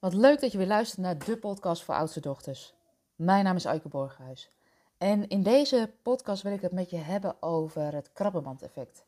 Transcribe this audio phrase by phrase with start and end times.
[0.00, 2.74] Wat leuk dat je weer luistert naar de podcast voor oudste dochters.
[3.14, 4.50] Mijn naam is Aike Borghuis.
[4.98, 9.04] En in deze podcast wil ik het met je hebben over het krabbenmand-effect.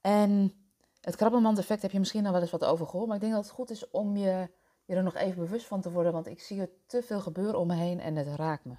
[0.00, 0.52] En
[1.00, 3.44] het krabbenmand-effect heb je misschien al wel eens wat over gehoord, maar ik denk dat
[3.44, 4.48] het goed is om je,
[4.84, 7.58] je er nog even bewust van te worden, want ik zie er te veel gebeuren
[7.58, 8.74] om me heen en het raakt me.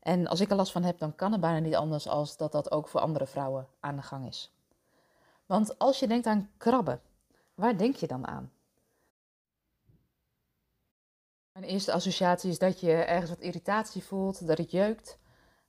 [0.00, 2.52] En als ik er last van heb, dan kan het bijna niet anders als dat
[2.52, 4.52] dat ook voor andere vrouwen aan de gang is.
[5.46, 7.00] Want als je denkt aan krabben,
[7.54, 8.52] waar denk je dan aan?
[11.58, 15.18] Mijn eerste associatie is dat je ergens wat irritatie voelt, dat het jeukt.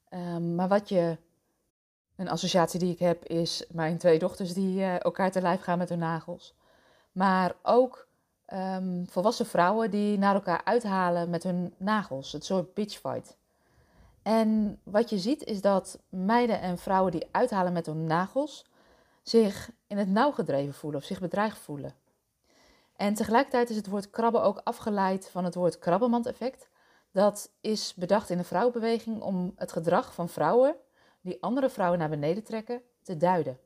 [0.09, 1.17] Um, maar wat je.
[2.15, 5.77] Een associatie die ik heb is mijn twee dochters die uh, elkaar te lijf gaan
[5.77, 6.55] met hun nagels.
[7.11, 8.07] Maar ook
[8.53, 12.31] um, volwassen vrouwen die naar elkaar uithalen met hun nagels.
[12.31, 13.37] Het soort bitchfight.
[14.21, 18.65] En wat je ziet is dat meiden en vrouwen die uithalen met hun nagels
[19.23, 21.93] zich in het nauw gedreven voelen of zich bedreigd voelen.
[22.95, 26.69] En tegelijkertijd is het woord krabben ook afgeleid van het woord krabbenmand-effect.
[27.11, 30.75] Dat is bedacht in de vrouwenbeweging om het gedrag van vrouwen
[31.21, 33.59] die andere vrouwen naar beneden trekken te duiden.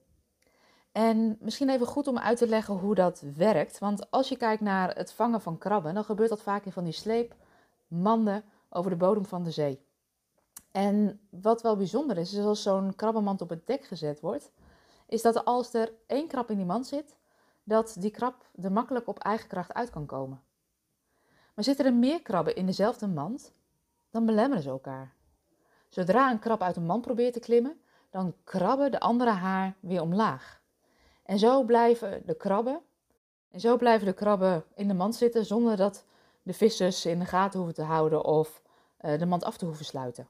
[0.92, 3.80] En misschien even goed om uit te leggen hoe dat werkt.
[3.80, 6.84] Want als je kijkt naar het vangen van krabben, dan gebeurt dat vaak in van
[6.84, 9.88] die sleepmanden over de bodem van de zee.
[10.72, 14.52] En wat wel bijzonder is, is als zo'n krabbenmand op het dek gezet wordt,
[15.08, 17.16] is dat als er één krab in die mand zit,
[17.70, 20.42] dat die krab er makkelijk op eigen kracht uit kan komen.
[21.54, 23.54] Maar zitten er meer krabben in dezelfde mand,
[24.10, 25.14] dan belemmeren ze elkaar.
[25.90, 30.02] Zodra een krab uit een mand probeert te klimmen, dan krabben de andere haar weer
[30.02, 30.62] omlaag.
[31.24, 32.82] En zo blijven de krabben,
[33.52, 36.06] en zo blijven de krabben in de mand zitten zonder dat
[36.44, 38.62] de vissers in de gaten hoeven te houden of
[39.02, 40.28] uh, de mand af te hoeven sluiten.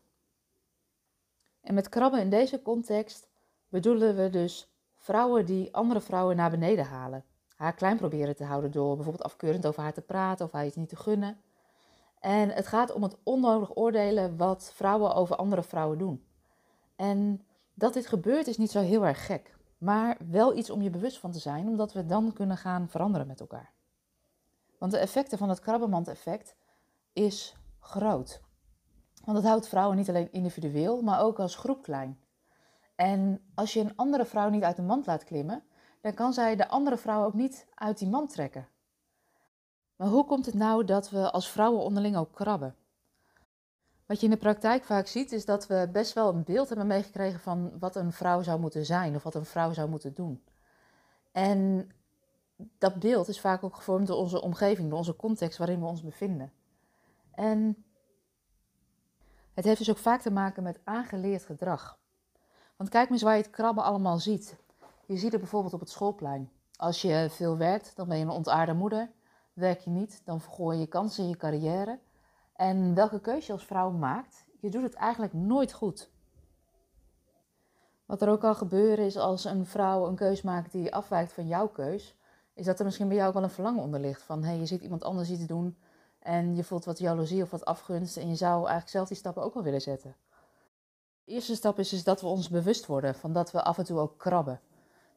[1.62, 3.28] En met krabben in deze context
[3.70, 7.26] bedoelen we dus vrouwen die andere vrouwen naar beneden halen.
[7.60, 10.76] Haar klein proberen te houden door bijvoorbeeld afkeurend over haar te praten of haar iets
[10.76, 11.42] niet te gunnen.
[12.20, 16.26] En het gaat om het onnodig oordelen wat vrouwen over andere vrouwen doen.
[16.96, 20.89] En dat dit gebeurt is niet zo heel erg gek, maar wel iets om je
[20.89, 23.72] bewust van te zijn, omdat we dan kunnen gaan veranderen met elkaar.
[24.78, 26.56] Want de effecten van het krabbenmand-effect
[27.14, 28.42] is groot.
[29.26, 32.20] Want het houdt vrouwen niet alleen individueel, maar ook als groep klein.
[32.95, 35.64] En als je een andere vrouw niet uit de mand laat klimmen,
[36.02, 38.67] dan kan zij de andere vrouw ook niet uit die mand trekken.
[39.95, 42.76] Maar hoe komt het nou dat we als vrouwen onderling ook krabben?
[44.05, 46.88] Wat je in de praktijk vaak ziet, is dat we best wel een beeld hebben
[46.88, 50.43] meegekregen van wat een vrouw zou moeten zijn of wat een vrouw zou moeten doen.
[51.32, 51.89] En
[52.77, 56.04] dat beeld is vaak ook gevormd door onze omgeving, door onze context waarin we ons
[56.04, 56.52] bevinden.
[57.32, 57.86] En
[59.54, 61.99] het heeft dus ook vaak te maken met aangeleerd gedrag.
[62.76, 64.58] Want kijk eens waar je het krabben allemaal ziet.
[65.09, 66.52] Je ziet het bijvoorbeeld op het schoolplein.
[66.75, 69.11] Als je veel werkt, dan ben je een ontaarde moeder.
[69.53, 71.99] Werk je niet, dan vergooi je kansen in je carrière.
[72.53, 76.09] En welke keuze je als vrouw maakt, je doet het eigenlijk nooit goed.
[78.05, 81.47] Wat er ook al gebeuren is als een vrouw een keus maakt die afwijkt van
[81.47, 82.15] jouw keus,
[82.53, 84.21] is dat er misschien bij jou ook wel een verlangen onder ligt.
[84.21, 85.77] Van hey, je ziet iemand anders iets doen
[86.20, 89.43] en je voelt wat jaloezie of wat afgunst en je zou eigenlijk zelf die stappen
[89.43, 90.15] ook wel willen zetten.
[91.23, 93.86] De eerste stap is, is dat we ons bewust worden van dat we af en
[93.86, 94.61] toe ook krabben.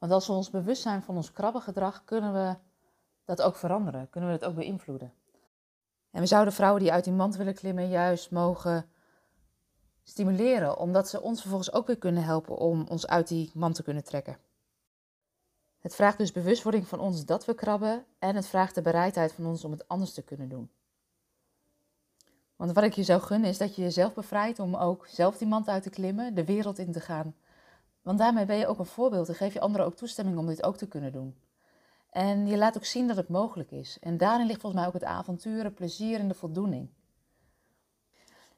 [0.03, 2.57] Want als we ons bewust zijn van ons krabbengedrag, kunnen we
[3.25, 5.13] dat ook veranderen, kunnen we het ook beïnvloeden.
[6.11, 8.89] En we zouden vrouwen die uit die mand willen klimmen juist mogen
[10.03, 13.83] stimuleren, omdat ze ons vervolgens ook weer kunnen helpen om ons uit die mand te
[13.83, 14.39] kunnen trekken.
[15.79, 19.47] Het vraagt dus bewustwording van ons dat we krabben en het vraagt de bereidheid van
[19.47, 20.71] ons om het anders te kunnen doen.
[22.57, 25.49] Want wat ik je zou gunnen is dat je jezelf bevrijdt om ook zelf die
[25.49, 27.34] mand uit te klimmen, de wereld in te gaan.
[28.03, 30.63] Want daarmee ben je ook een voorbeeld en geef je anderen ook toestemming om dit
[30.63, 31.37] ook te kunnen doen.
[32.11, 33.99] En je laat ook zien dat het mogelijk is.
[34.01, 36.89] En daarin ligt volgens mij ook het avontuur, het plezier en de voldoening.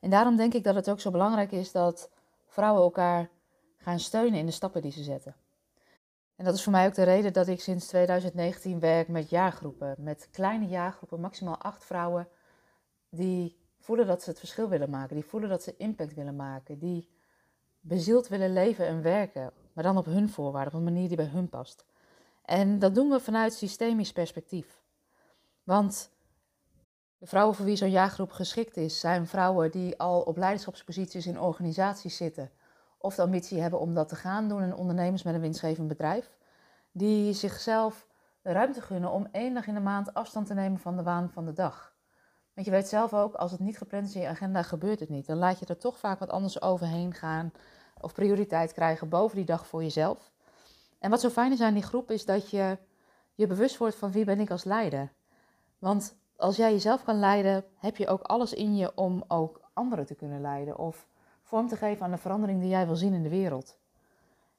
[0.00, 2.10] En daarom denk ik dat het ook zo belangrijk is dat
[2.46, 3.30] vrouwen elkaar
[3.76, 5.36] gaan steunen in de stappen die ze zetten.
[6.36, 9.94] En dat is voor mij ook de reden dat ik sinds 2019 werk met jaargroepen.
[9.98, 12.28] Met kleine jaargroepen, maximaal acht vrouwen
[13.08, 15.14] die voelen dat ze het verschil willen maken.
[15.14, 16.78] Die voelen dat ze impact willen maken.
[16.78, 17.08] Die
[17.84, 19.52] bezield willen leven en werken.
[19.72, 21.84] Maar dan op hun voorwaarden, op een manier die bij hun past.
[22.44, 24.82] En dat doen we vanuit systemisch perspectief.
[25.62, 26.10] Want
[27.18, 31.40] de vrouwen voor wie zo'n jaargroep geschikt is, zijn vrouwen die al op leiderschapsposities in
[31.40, 32.50] organisaties zitten.
[32.98, 36.36] Of de ambitie hebben om dat te gaan doen en ondernemers met een winstgevend bedrijf.
[36.92, 38.06] Die zichzelf
[38.42, 41.44] ruimte gunnen om één dag in de maand afstand te nemen van de waan van
[41.44, 41.93] de dag.
[42.54, 45.08] Want je weet zelf ook, als het niet gepland is in je agenda, gebeurt het
[45.08, 45.26] niet.
[45.26, 47.52] Dan laat je er toch vaak wat anders overheen gaan
[48.00, 50.32] of prioriteit krijgen boven die dag voor jezelf.
[50.98, 52.78] En wat zo fijn is aan die groep is dat je
[53.34, 55.12] je bewust wordt van wie ben ik als leider.
[55.78, 60.06] Want als jij jezelf kan leiden, heb je ook alles in je om ook anderen
[60.06, 60.78] te kunnen leiden.
[60.78, 61.06] Of
[61.42, 63.78] vorm te geven aan de verandering die jij wil zien in de wereld.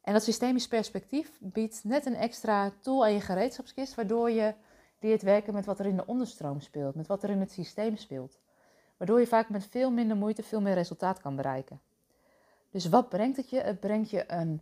[0.02, 4.54] En dat systemisch perspectief biedt net een extra tool aan je gereedschapskist, waardoor je
[5.00, 7.98] leert werken met wat er in de onderstroom speelt, met wat er in het systeem
[7.98, 8.40] speelt.
[8.98, 11.82] Waardoor je vaak met veel minder moeite veel meer resultaat kan bereiken.
[12.70, 13.60] Dus wat brengt het je?
[13.60, 14.62] Het brengt je een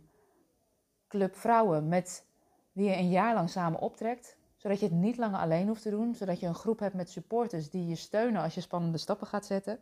[1.08, 2.26] club vrouwen met
[2.72, 5.90] wie je een jaar lang samen optrekt, zodat je het niet langer alleen hoeft te
[5.90, 9.26] doen, zodat je een groep hebt met supporters die je steunen als je spannende stappen
[9.26, 9.78] gaat zetten,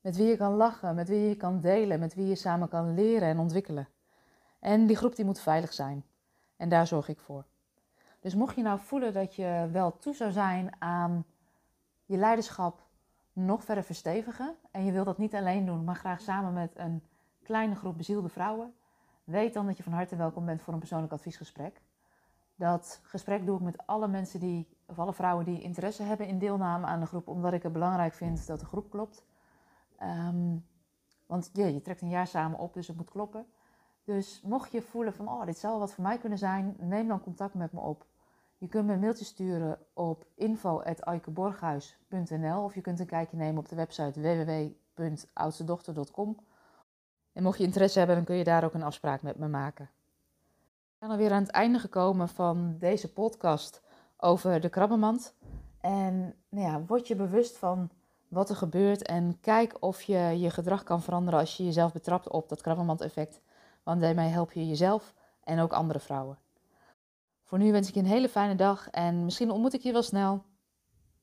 [0.00, 2.94] met wie je kan lachen, met wie je kan delen, met wie je samen kan
[2.94, 3.88] leren en ontwikkelen.
[4.58, 6.04] En die groep die moet veilig zijn.
[6.56, 7.44] En daar zorg ik voor.
[8.20, 11.24] Dus mocht je nou voelen dat je wel toe zou zijn aan
[12.04, 12.82] je leiderschap
[13.32, 17.02] nog verder verstevigen en je wilt dat niet alleen doen, maar graag samen met een
[17.42, 18.74] kleine groep bezielde vrouwen,
[19.24, 21.82] weet dan dat je van harte welkom bent voor een persoonlijk adviesgesprek.
[22.54, 26.38] Dat gesprek doe ik met alle mensen die, of alle vrouwen die interesse hebben in
[26.38, 29.24] deelname aan de groep, omdat ik het belangrijk vind dat de groep klopt.
[29.98, 30.56] Ehm,
[31.26, 33.46] want ja, je trekt een jaar samen op, dus het moet kloppen.
[34.04, 37.20] Dus mocht je voelen van, oh, dit zou wat voor mij kunnen zijn, neem dan
[37.20, 38.06] contact met me op.
[38.58, 43.68] Je kunt me een mailtje sturen op info.aikeborghuis.nl of je kunt een kijkje nemen op
[43.68, 46.36] de website www.oudstedochter.com.
[47.32, 49.84] En mocht je interesse hebben, dan kun je daar ook een afspraak met me maken.
[49.84, 49.90] We
[50.98, 53.82] zijn alweer aan het einde gekomen van deze podcast
[54.16, 55.34] over de krabbenmand.
[55.80, 57.90] En nou ja, word je bewust van
[58.28, 62.28] wat er gebeurt en kijk of je je gedrag kan veranderen als je jezelf betrapt
[62.28, 63.40] op dat krabbenmand-effect.
[63.82, 66.38] Want daarmee help je jezelf en ook andere vrouwen.
[67.44, 70.02] Voor nu wens ik je een hele fijne dag en misschien ontmoet ik je wel
[70.02, 70.44] snel.